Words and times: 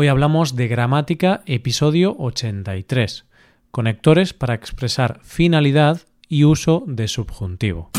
Hoy 0.00 0.06
hablamos 0.06 0.54
de 0.54 0.68
gramática, 0.68 1.42
episodio 1.46 2.14
83. 2.20 3.26
Conectores 3.72 4.32
para 4.32 4.54
expresar 4.54 5.18
finalidad 5.24 6.02
y 6.28 6.44
uso 6.44 6.84
de 6.86 7.08
subjuntivo. 7.08 7.90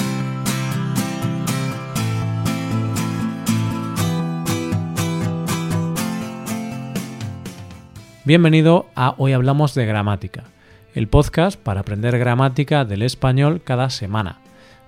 Bienvenido 8.23 8.85
a 8.95 9.15
Hoy 9.17 9.33
Hablamos 9.33 9.73
de 9.73 9.85
Gramática, 9.85 10.45
el 10.95 11.09
podcast 11.09 11.59
para 11.59 11.81
aprender 11.81 12.17
gramática 12.17 12.85
del 12.85 13.01
español 13.01 13.61
cada 13.61 13.89
semana. 13.89 14.39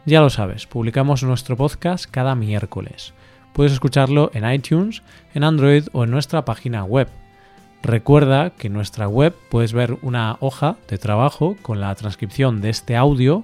Ya 0.05 0.21
lo 0.21 0.29
sabes, 0.29 0.65
publicamos 0.65 1.23
nuestro 1.23 1.57
podcast 1.57 2.05
cada 2.09 2.35
miércoles. 2.35 3.13
Puedes 3.53 3.73
escucharlo 3.73 4.31
en 4.33 4.49
iTunes, 4.49 5.03
en 5.33 5.43
Android 5.43 5.87
o 5.91 6.03
en 6.03 6.11
nuestra 6.11 6.45
página 6.45 6.83
web. 6.83 7.07
Recuerda 7.83 8.51
que 8.51 8.67
en 8.67 8.73
nuestra 8.73 9.07
web 9.07 9.35
puedes 9.49 9.73
ver 9.73 9.97
una 10.01 10.37
hoja 10.39 10.77
de 10.87 10.97
trabajo 10.97 11.57
con 11.61 11.81
la 11.81 11.93
transcripción 11.95 12.61
de 12.61 12.69
este 12.69 12.95
audio 12.95 13.43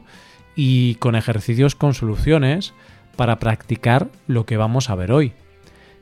y 0.56 0.96
con 0.96 1.16
ejercicios 1.16 1.76
con 1.76 1.94
soluciones 1.94 2.74
para 3.16 3.38
practicar 3.40 4.10
lo 4.28 4.46
que 4.46 4.58
vamos 4.58 4.90
a 4.90 4.96
ver 4.96 5.12
hoy. 5.12 5.34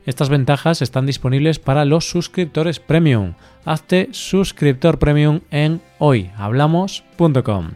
Estas 0.04 0.28
ventajas 0.28 0.82
están 0.82 1.04
disponibles 1.04 1.58
para 1.58 1.84
los 1.84 2.08
suscriptores 2.08 2.78
premium. 2.78 3.34
Hazte 3.64 4.08
suscriptor 4.12 5.00
premium 5.00 5.40
en 5.50 5.80
hoyhablamos.com. 5.98 7.70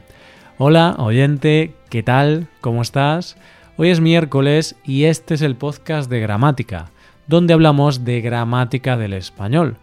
Hola, 0.59 0.95
oyente, 0.99 1.74
¿qué 1.88 2.02
tal? 2.05 2.47
¿Cómo 2.60 2.83
estás? 2.83 3.37
Hoy 3.77 3.88
es 3.88 4.01
miércoles 4.01 4.77
y 4.84 5.05
este 5.05 5.34
es 5.34 5.42
el 5.42 5.56
podcast 5.56 6.10
de 6.10 6.20
gramática, 6.20 6.91
donde 7.27 7.55
hablamos 7.55 8.05
de 8.05 8.20
gramática 8.20 8.96
del 8.96 9.15
español. 9.15 9.77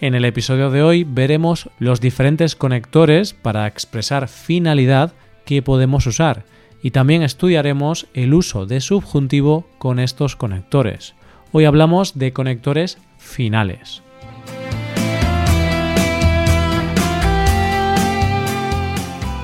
En 0.00 0.14
el 0.14 0.24
episodio 0.24 0.70
de 0.70 0.82
hoy 0.82 1.04
veremos 1.04 1.70
los 1.78 2.00
diferentes 2.00 2.56
conectores 2.56 3.32
para 3.32 3.66
expresar 3.66 4.28
finalidad 4.28 5.12
que 5.44 5.62
podemos 5.62 6.06
usar 6.06 6.44
y 6.82 6.90
también 6.90 7.22
estudiaremos 7.22 8.06
el 8.14 8.34
uso 8.34 8.66
de 8.66 8.80
subjuntivo 8.80 9.66
con 9.78 9.98
estos 9.98 10.36
conectores. 10.36 11.14
Hoy 11.52 11.64
hablamos 11.64 12.18
de 12.18 12.32
conectores 12.32 12.98
finales. 13.18 14.02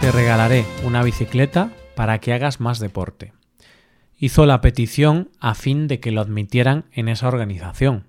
Te 0.00 0.12
regalaré 0.12 0.64
una 0.84 1.02
bicicleta 1.02 1.70
para 1.94 2.18
que 2.18 2.32
hagas 2.32 2.60
más 2.60 2.78
deporte. 2.78 3.35
Hizo 4.18 4.46
la 4.46 4.62
petición 4.62 5.30
a 5.40 5.54
fin 5.54 5.88
de 5.88 6.00
que 6.00 6.10
lo 6.10 6.22
admitieran 6.22 6.86
en 6.92 7.08
esa 7.08 7.28
organización. 7.28 8.04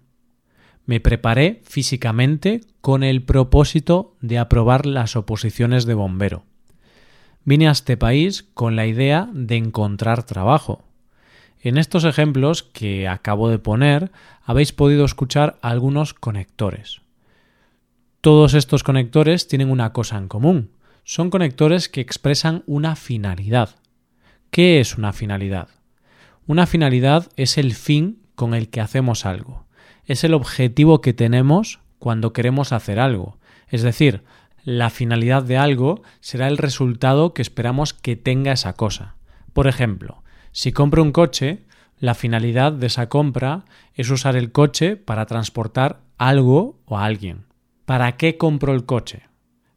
Me 0.85 1.01
preparé 1.01 1.61
físicamente 1.65 2.61
con 2.79 3.03
el 3.03 3.23
propósito 3.23 4.15
de 4.21 4.37
aprobar 4.37 4.85
las 4.85 5.17
oposiciones 5.17 5.85
de 5.85 5.95
bombero. 5.95 6.45
Vine 7.43 7.67
a 7.67 7.71
este 7.71 7.97
país 7.97 8.43
con 8.53 8.77
la 8.77 8.87
idea 8.87 9.29
de 9.33 9.57
encontrar 9.57 10.23
trabajo. 10.23 10.85
En 11.59 11.77
estos 11.77 12.05
ejemplos 12.05 12.63
que 12.63 13.09
acabo 13.09 13.49
de 13.49 13.59
poner 13.59 14.11
habéis 14.43 14.71
podido 14.71 15.03
escuchar 15.03 15.57
algunos 15.61 16.13
conectores. 16.13 17.01
Todos 18.21 18.53
estos 18.53 18.83
conectores 18.83 19.49
tienen 19.49 19.69
una 19.69 19.91
cosa 19.91 20.17
en 20.17 20.29
común. 20.29 20.71
Son 21.03 21.29
conectores 21.29 21.89
que 21.89 21.99
expresan 21.99 22.63
una 22.65 22.95
finalidad. 22.95 23.75
¿Qué 24.51 24.79
es 24.79 24.97
una 24.97 25.11
finalidad? 25.11 25.67
Una 26.47 26.65
finalidad 26.65 27.29
es 27.35 27.57
el 27.57 27.73
fin 27.75 28.21
con 28.35 28.53
el 28.53 28.69
que 28.69 28.79
hacemos 28.79 29.25
algo. 29.25 29.65
Es 30.05 30.23
el 30.23 30.33
objetivo 30.33 31.01
que 31.01 31.11
tenemos 31.11 31.81
cuando 31.99 32.31
queremos 32.31 32.71
hacer 32.71 33.01
algo. 33.01 33.37
Es 33.67 33.81
decir, 33.81 34.23
la 34.63 34.89
finalidad 34.89 35.43
de 35.43 35.57
algo 35.57 36.03
será 36.21 36.47
el 36.47 36.57
resultado 36.57 37.33
que 37.33 37.41
esperamos 37.41 37.93
que 37.93 38.15
tenga 38.15 38.53
esa 38.53 38.71
cosa. 38.73 39.17
Por 39.51 39.67
ejemplo, 39.67 40.23
si 40.53 40.71
compro 40.71 41.03
un 41.03 41.11
coche, 41.11 41.65
la 41.99 42.13
finalidad 42.13 42.71
de 42.71 42.87
esa 42.87 43.09
compra 43.09 43.65
es 43.93 44.09
usar 44.09 44.37
el 44.37 44.53
coche 44.53 44.95
para 44.95 45.25
transportar 45.25 45.99
algo 46.17 46.79
o 46.85 46.97
a 46.97 47.03
alguien. 47.03 47.43
¿Para 47.83 48.15
qué 48.15 48.37
compro 48.37 48.73
el 48.73 48.85
coche? 48.85 49.23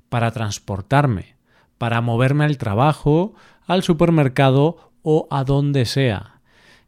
Para 0.08 0.30
transportarme, 0.30 1.34
para 1.78 2.00
moverme 2.00 2.44
al 2.44 2.58
trabajo, 2.58 3.34
al 3.66 3.82
supermercado 3.82 4.92
o 5.02 5.26
a 5.32 5.42
donde 5.42 5.84
sea. 5.84 6.29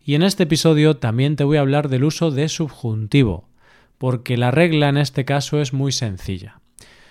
Y 0.05 0.15
en 0.15 0.23
este 0.23 0.45
episodio 0.45 0.97
también 0.97 1.37
te 1.37 1.45
voy 1.45 1.59
a 1.59 1.61
hablar 1.61 1.89
del 1.89 2.05
uso 2.05 2.31
de 2.31 2.49
subjuntivo, 2.49 3.49
porque 3.99 4.37
la 4.37 4.51
regla 4.51 4.89
en 4.89 4.97
este 4.97 5.25
caso 5.25 5.61
es 5.61 5.73
muy 5.73 5.93
sencilla. 5.93 6.61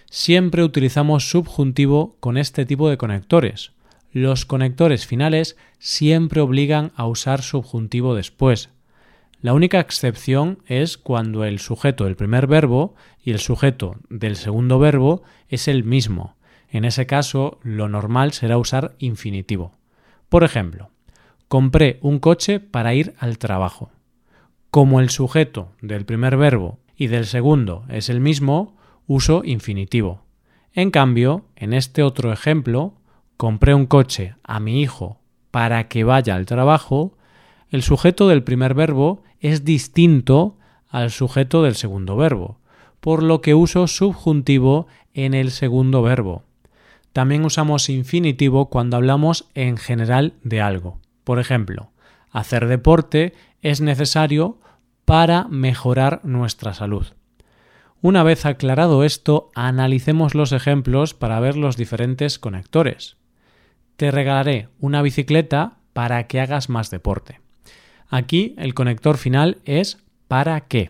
Siempre 0.10 0.64
utilizamos 0.64 1.30
subjuntivo 1.30 2.18
con 2.20 2.38
este 2.38 2.66
tipo 2.66 2.90
de 2.90 2.98
conectores, 2.98 3.72
los 4.12 4.46
conectores 4.46 5.06
finales 5.08 5.56
siempre 5.80 6.42
obligan 6.42 6.92
a 6.96 7.08
usar 7.08 7.42
subjuntivo 7.42 8.14
después. 8.14 8.70
La 9.42 9.54
única 9.54 9.80
excepción 9.80 10.60
es 10.68 10.98
cuando 10.98 11.46
el 11.46 11.60
sujeto 11.60 12.04
del 12.04 12.18
primer 12.18 12.46
verbo 12.46 12.94
y 13.24 13.32
el 13.32 13.40
sujeto 13.40 13.96
del 14.10 14.36
segundo 14.36 14.80
verbo 14.80 15.24
es 15.48 15.70
el 15.70 15.86
mismo. 15.86 16.36
En 16.70 16.84
ese 16.84 17.06
caso, 17.06 17.60
lo 17.64 17.88
normal 17.88 18.34
será 18.34 18.58
usar 18.58 18.96
infinitivo. 19.00 19.78
Por 20.28 20.44
ejemplo, 20.44 20.92
compré 21.52 22.00
un 22.02 22.20
coche 22.20 22.62
para 22.62 22.94
ir 22.94 23.14
al 23.20 23.38
trabajo. 23.38 23.90
Como 24.70 25.02
el 25.02 25.10
sujeto 25.10 25.74
del 25.82 26.06
primer 26.06 26.38
verbo 26.38 26.80
y 26.96 27.08
del 27.08 27.26
segundo 27.26 27.84
es 27.90 28.08
el 28.08 28.22
mismo, 28.22 28.78
uso 29.06 29.42
infinitivo. 29.44 30.22
En 30.72 30.92
cambio, 30.92 31.44
en 31.58 31.74
este 31.74 32.04
otro 32.04 32.32
ejemplo, 32.32 32.94
compré 33.36 33.74
un 33.74 33.86
coche 33.86 34.36
a 34.44 34.62
mi 34.62 34.82
hijo 34.82 35.20
para 35.52 35.90
que 35.90 36.06
vaya 36.06 36.36
al 36.36 36.46
trabajo, 36.46 37.18
el 37.70 37.84
sujeto 37.84 38.30
del 38.30 38.44
primer 38.44 38.74
verbo 38.74 39.22
es 39.42 39.66
distinto 39.66 40.56
al 40.88 41.12
sujeto 41.12 41.64
del 41.64 41.76
segundo 41.76 42.16
verbo, 42.16 42.60
por 43.02 43.24
lo 43.24 43.42
que 43.42 43.56
uso 43.56 43.88
subjuntivo 43.88 44.88
en 45.14 45.34
el 45.34 45.52
segundo 45.52 46.02
verbo. 46.02 46.44
También 47.12 47.44
usamos 47.44 47.90
infinitivo 47.90 48.70
cuando 48.70 48.96
hablamos 48.96 49.50
en 49.54 49.76
general 49.76 50.36
de 50.44 50.62
algo. 50.62 51.02
Por 51.24 51.40
ejemplo, 51.40 51.92
hacer 52.32 52.68
deporte 52.68 53.34
es 53.62 53.82
necesario 53.82 54.60
para 55.06 55.48
mejorar 55.50 56.22
nuestra 56.24 56.74
salud. 56.74 57.08
Una 58.02 58.24
vez 58.24 58.46
aclarado 58.46 59.04
esto, 59.04 59.52
analicemos 59.54 60.34
los 60.34 60.52
ejemplos 60.52 61.14
para 61.14 61.40
ver 61.40 61.56
los 61.56 61.78
diferentes 61.78 62.40
conectores 62.40 63.18
te 64.02 64.10
regalaré 64.10 64.68
una 64.80 65.04
bicicleta 65.04 65.78
para 65.94 66.26
que 66.26 66.42
hagas 66.42 66.70
más 66.70 66.90
deporte. 66.90 67.40
Aquí 68.10 68.56
el 68.58 68.74
conector 68.74 69.16
final 69.16 69.60
es 69.64 70.00
para 70.28 70.62
qué. 70.62 70.90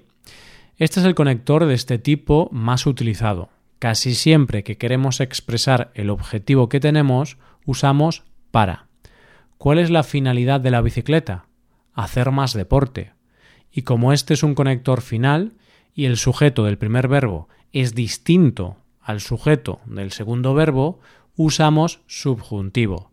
Este 0.77 1.01
es 1.01 1.05
el 1.05 1.13
conector 1.13 1.65
de 1.65 1.73
este 1.73 1.97
tipo 1.97 2.47
más 2.53 2.85
utilizado. 2.85 3.49
Casi 3.79 4.15
siempre 4.15 4.63
que 4.63 4.77
queremos 4.77 5.19
expresar 5.19 5.91
el 5.93 6.09
objetivo 6.09 6.69
que 6.69 6.79
tenemos, 6.79 7.37
usamos 7.65 8.23
para. 8.49 8.87
¿Cuál 9.61 9.77
es 9.77 9.91
la 9.91 10.01
finalidad 10.01 10.59
de 10.59 10.71
la 10.71 10.81
bicicleta? 10.81 11.45
Hacer 11.93 12.31
más 12.31 12.53
deporte. 12.53 13.13
Y 13.71 13.83
como 13.83 14.11
este 14.11 14.33
es 14.33 14.41
un 14.41 14.55
conector 14.55 15.01
final 15.01 15.53
y 15.93 16.05
el 16.05 16.17
sujeto 16.17 16.63
del 16.63 16.79
primer 16.79 17.07
verbo 17.07 17.47
es 17.71 17.93
distinto 17.93 18.77
al 18.99 19.21
sujeto 19.21 19.79
del 19.85 20.13
segundo 20.13 20.55
verbo, 20.55 20.99
usamos 21.35 22.01
subjuntivo. 22.07 23.11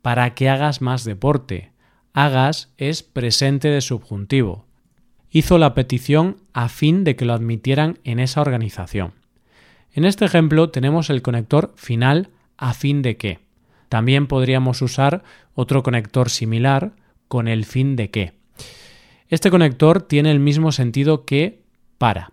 Para 0.00 0.32
que 0.32 0.48
hagas 0.48 0.80
más 0.80 1.04
deporte. 1.04 1.72
Hagas 2.14 2.72
es 2.78 3.02
presente 3.02 3.68
de 3.68 3.82
subjuntivo. 3.82 4.64
Hizo 5.30 5.58
la 5.58 5.74
petición 5.74 6.38
a 6.54 6.70
fin 6.70 7.04
de 7.04 7.14
que 7.14 7.26
lo 7.26 7.34
admitieran 7.34 7.98
en 8.04 8.20
esa 8.20 8.40
organización. 8.40 9.12
En 9.92 10.06
este 10.06 10.24
ejemplo 10.24 10.70
tenemos 10.70 11.10
el 11.10 11.20
conector 11.20 11.74
final 11.76 12.30
a 12.56 12.72
fin 12.72 13.02
de 13.02 13.18
que. 13.18 13.49
También 13.90 14.28
podríamos 14.28 14.82
usar 14.82 15.24
otro 15.52 15.82
conector 15.82 16.30
similar 16.30 16.92
con 17.26 17.48
el 17.48 17.64
fin 17.64 17.96
de 17.96 18.08
que. 18.10 18.32
Este 19.28 19.50
conector 19.50 20.00
tiene 20.00 20.30
el 20.30 20.38
mismo 20.38 20.70
sentido 20.70 21.24
que 21.24 21.64
para. 21.98 22.32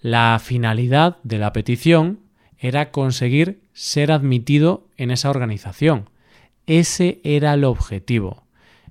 La 0.00 0.40
finalidad 0.40 1.16
de 1.24 1.38
la 1.38 1.52
petición 1.52 2.20
era 2.58 2.92
conseguir 2.92 3.60
ser 3.72 4.12
admitido 4.12 4.86
en 4.96 5.10
esa 5.10 5.30
organización. 5.30 6.10
Ese 6.68 7.20
era 7.24 7.54
el 7.54 7.64
objetivo. 7.64 8.44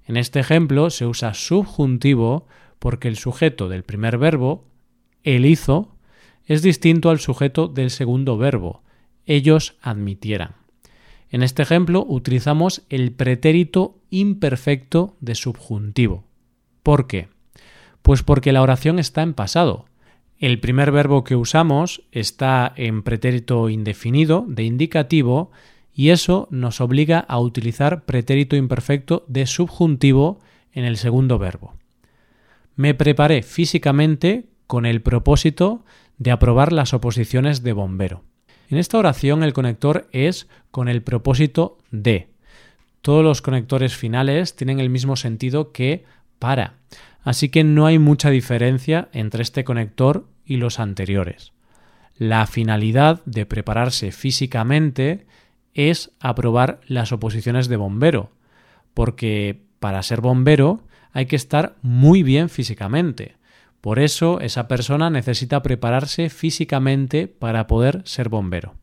En 0.05 0.17
este 0.17 0.41
ejemplo 0.41 0.89
se 0.89 1.05
usa 1.05 1.33
subjuntivo 1.33 2.47
porque 2.79 3.07
el 3.07 3.15
sujeto 3.15 3.69
del 3.69 3.83
primer 3.83 4.17
verbo, 4.17 4.65
el 5.23 5.45
hizo, 5.45 5.95
es 6.47 6.61
distinto 6.61 7.09
al 7.09 7.19
sujeto 7.19 7.69
del 7.69 7.91
segundo 7.91 8.38
verbo, 8.38 8.83
ellos 9.25 9.77
admitieran. 9.81 10.62
En 11.33 11.41
este 11.41 11.63
ejemplo 11.63 12.06
utilizamos 12.07 12.83
el 12.89 13.12
pretérito 13.12 13.97
imperfecto 14.12 15.18
de 15.19 15.33
subjuntivo. 15.33 16.25
¿Por 16.83 17.07
qué? 17.07 17.27
Pues 18.03 18.21
porque 18.21 18.51
la 18.51 18.62
oración 18.62 19.00
está 19.00 19.24
en 19.24 19.33
pasado. 19.33 19.85
El 20.38 20.59
primer 20.59 20.91
verbo 20.91 21.24
que 21.24 21.35
usamos 21.35 22.03
está 22.12 22.71
en 22.75 23.01
pretérito 23.01 23.69
indefinido, 23.69 24.45
de 24.47 24.62
indicativo, 24.62 25.51
y 25.91 26.09
eso 26.09 26.47
nos 26.51 26.81
obliga 26.81 27.21
a 27.21 27.39
utilizar 27.39 28.06
pretérito 28.06 28.56
imperfecto 28.56 29.25
de 29.27 29.47
subjuntivo 29.47 30.39
en 30.71 30.86
el 30.86 30.97
segundo 30.97 31.39
verbo. 31.39 31.74
Me 32.75 32.94
preparé 32.94 33.41
físicamente 33.41 34.50
con 34.68 34.86
el 34.86 35.01
propósito 35.01 35.83
de 36.19 36.29
aprobar 36.29 36.71
las 36.71 36.94
oposiciones 36.94 37.63
de 37.63 37.74
bombero. 37.74 38.21
En 38.74 38.80
esta 38.80 38.98
oración 38.98 39.44
el 39.44 39.54
conector 39.54 40.08
es 40.14 40.48
con 40.72 40.88
el 40.88 41.04
propósito 41.04 41.78
de. 41.92 42.30
Todos 43.04 43.24
los 43.24 43.44
conectores 43.44 43.96
finales 43.96 44.56
tienen 44.56 44.80
el 44.80 44.90
mismo 44.90 45.16
sentido 45.16 45.72
que 45.72 46.06
para, 46.40 46.78
así 47.22 47.50
que 47.50 47.64
no 47.64 47.86
hay 47.86 48.00
mucha 48.00 48.31
diferencia 48.31 49.10
entre 49.14 49.44
este 49.44 49.64
conector 49.64 50.25
y 50.44 50.58
los 50.58 50.80
anteriores. 50.80 51.52
La 52.18 52.48
finalidad 52.48 53.24
de 53.25 53.46
prepararse 53.46 54.12
físicamente 54.12 55.28
es 55.75 56.10
aprobar 56.20 56.80
las 56.88 57.12
oposiciones 57.12 57.68
de 57.68 57.78
bombero, 57.78 58.31
porque 58.96 59.62
para 59.80 60.02
ser 60.02 60.20
bombero 60.20 60.81
hay 61.12 61.28
que 61.28 61.36
estar 61.36 61.75
muy 61.84 62.24
bien 62.24 62.50
físicamente. 62.50 63.36
Por 63.83 64.00
eso 64.00 64.39
esa 64.39 64.69
persona 64.69 65.09
necesita 65.09 65.62
prepararse 65.62 66.30
físicamente 66.30 67.27
para 67.27 67.68
poder 67.68 68.01
ser 68.06 68.30
bombero. 68.30 68.75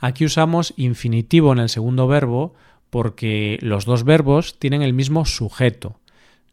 Aquí 0.00 0.24
usamos 0.24 0.74
infinitivo 0.76 1.52
en 1.52 1.60
el 1.60 1.68
segundo 1.68 2.08
verbo 2.08 2.54
porque 2.90 3.58
los 3.62 3.84
dos 3.84 4.02
verbos 4.02 4.58
tienen 4.58 4.82
el 4.82 4.92
mismo 4.92 5.24
sujeto. 5.24 6.00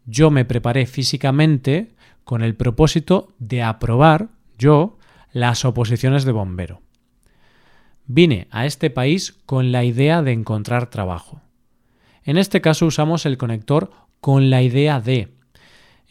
Yo 0.06 0.30
me 0.30 0.44
preparé 0.44 0.86
físicamente 0.86 1.88
con 2.22 2.42
el 2.42 2.54
propósito 2.54 3.32
de 3.40 3.64
aprobar, 3.64 4.28
yo, 4.56 4.96
las 5.32 5.64
oposiciones 5.64 6.24
de 6.24 6.30
bombero. 6.30 6.82
Vine 8.06 8.46
a 8.52 8.64
este 8.64 8.90
país 8.90 9.40
con 9.44 9.72
la 9.72 9.82
idea 9.82 10.22
de 10.22 10.30
encontrar 10.30 10.88
trabajo. 10.88 11.42
En 12.22 12.38
este 12.38 12.60
caso 12.60 12.86
usamos 12.86 13.26
el 13.26 13.38
conector 13.38 13.90
con 14.20 14.50
la 14.50 14.62
idea 14.62 15.00
de. 15.00 15.34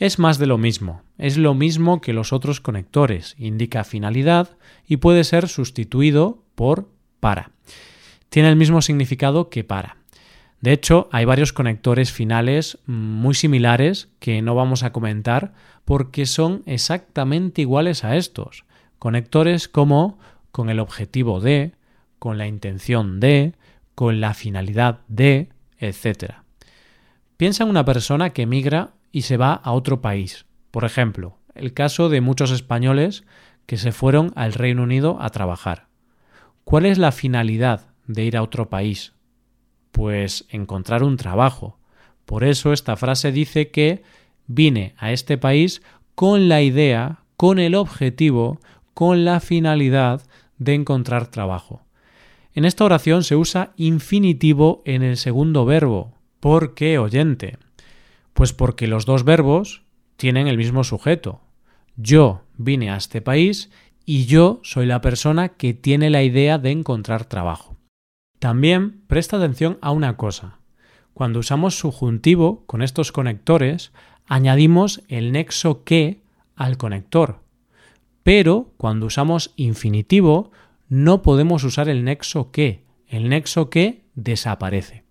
Es 0.02 0.18
más 0.18 0.40
de 0.40 0.48
lo 0.48 0.58
mismo, 0.58 1.04
es 1.20 1.38
lo 1.38 1.54
mismo 1.54 2.02
que 2.02 2.12
los 2.12 2.34
otros 2.34 2.60
conectores, 2.60 3.36
indica 3.38 3.84
finalidad 3.84 4.58
y 4.88 4.98
puede 4.98 5.24
ser 5.24 5.48
sustituido 5.48 6.44
por 6.56 6.90
para. 7.20 7.52
Tiene 8.30 8.50
el 8.50 8.56
mismo 8.56 8.82
significado 8.82 9.52
que 9.52 9.64
para. 9.64 9.98
De 10.60 10.72
hecho, 10.72 11.08
hay 11.12 11.26
varios 11.26 11.54
conectores 11.54 12.12
finales 12.12 12.80
muy 12.88 13.36
similares 13.36 14.10
que 14.18 14.42
no 14.42 14.56
vamos 14.56 14.82
a 14.82 14.92
comentar 14.92 15.54
porque 15.86 16.26
son 16.26 16.64
exactamente 16.66 17.62
iguales 17.62 18.04
a 18.04 18.16
estos. 18.16 18.66
Conectores 18.98 19.68
como 19.68 20.18
con 20.52 20.72
el 20.72 20.80
objetivo 20.80 21.42
de, 21.42 21.74
con 22.18 22.40
la 22.40 22.48
intención 22.48 23.20
de, 23.20 23.54
con 23.94 24.20
la 24.20 24.34
finalidad 24.34 25.02
de, 25.08 25.50
etc. 25.78 26.38
Piensa 27.38 27.66
en 27.66 27.70
una 27.70 27.86
persona 27.86 28.32
que 28.32 28.42
emigra 28.42 28.94
y 29.12 29.24
se 29.24 29.38
va 29.38 29.54
a 29.54 29.72
otro 29.72 30.02
país. 30.02 30.46
Por 30.72 30.86
ejemplo, 30.86 31.38
el 31.56 31.74
caso 31.74 32.10
de 32.10 32.22
muchos 32.22 32.52
españoles 32.52 33.24
que 33.66 33.78
se 33.78 33.92
fueron 33.92 34.32
al 34.36 34.54
Reino 34.54 34.84
Unido 34.84 35.18
a 35.22 35.30
trabajar. 35.30 35.88
¿Cuál 36.64 36.86
es 36.86 36.98
la 36.98 37.12
finalidad 37.12 37.88
de 38.08 38.24
ir 38.24 38.38
a 38.38 38.44
otro 38.44 38.70
país? 38.70 39.14
Pues 39.92 40.46
encontrar 40.50 41.04
un 41.04 41.18
trabajo. 41.18 41.78
Por 42.26 42.44
eso 42.44 42.72
esta 42.74 42.96
frase 42.96 43.32
dice 43.32 43.72
que 43.72 44.04
vine 44.48 44.94
a 44.98 45.12
este 45.12 45.38
país 45.38 45.82
con 46.16 46.50
la 46.50 46.62
idea, 46.62 47.20
con 47.38 47.60
el 47.60 47.76
objetivo, 47.76 48.60
con 48.94 49.26
la 49.26 49.40
finalidad 49.40 50.22
de 50.58 50.76
encontrar 50.76 51.28
trabajo. 51.28 51.82
En 52.54 52.66
esta 52.66 52.84
oración 52.84 53.24
se 53.24 53.36
usa 53.36 53.72
infinitivo 53.78 54.82
en 54.86 55.04
el 55.04 55.18
segundo 55.18 55.66
verbo. 55.66 56.14
¿Por 56.40 56.74
qué 56.74 56.98
oyente? 56.98 57.58
Pues 58.42 58.54
porque 58.54 58.88
los 58.88 59.06
dos 59.06 59.24
verbos 59.24 59.84
tienen 60.16 60.48
el 60.48 60.58
mismo 60.58 60.84
sujeto. 60.84 61.42
Yo 61.96 62.42
vine 62.58 62.90
a 62.90 62.96
este 62.96 63.22
país 63.22 63.70
y 64.04 64.26
yo 64.26 64.62
soy 64.64 64.88
la 64.88 65.00
persona 65.00 65.50
que 65.50 65.76
tiene 65.76 66.10
la 66.10 66.24
idea 66.24 66.58
de 66.58 66.72
encontrar 66.72 67.26
trabajo. 67.26 67.78
También 68.40 69.04
presta 69.06 69.38
atención 69.38 69.78
a 69.80 69.92
una 69.92 70.18
cosa. 70.18 70.58
Cuando 71.14 71.38
usamos 71.38 71.78
subjuntivo 71.78 72.66
con 72.66 72.82
estos 72.82 73.12
conectores, 73.12 73.92
añadimos 74.26 75.04
el 75.08 75.32
nexo 75.32 75.84
que 75.84 76.24
al 76.56 76.78
conector. 76.78 77.42
Pero 78.24 78.74
cuando 78.78 79.06
usamos 79.06 79.54
infinitivo, 79.56 80.50
no 80.90 81.22
podemos 81.22 81.64
usar 81.64 81.90
el 81.90 82.04
nexo 82.04 82.50
que. 82.50 82.86
El 83.06 83.30
nexo 83.30 83.70
que 83.70 84.02
desaparece. 84.16 85.11